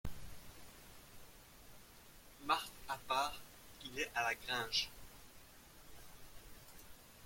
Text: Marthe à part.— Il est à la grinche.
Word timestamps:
Marthe 2.47 2.71
à 2.89 2.97
part.— 3.07 3.39
Il 3.85 3.99
est 3.99 4.09
à 4.15 4.23
la 4.23 4.33
grinche. 4.33 4.89